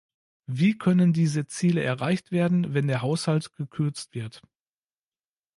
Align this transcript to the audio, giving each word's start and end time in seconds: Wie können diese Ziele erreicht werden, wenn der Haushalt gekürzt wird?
Wie 0.47 0.75
können 0.79 1.13
diese 1.13 1.45
Ziele 1.45 1.83
erreicht 1.83 2.31
werden, 2.31 2.73
wenn 2.73 2.87
der 2.87 3.03
Haushalt 3.03 3.53
gekürzt 3.53 4.15
wird? 4.15 4.41